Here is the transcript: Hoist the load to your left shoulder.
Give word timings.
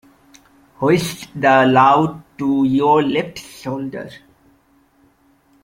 Hoist 0.79 1.29
the 1.39 1.63
load 1.67 2.23
to 2.39 2.63
your 2.63 3.03
left 3.03 3.37
shoulder. 3.37 4.09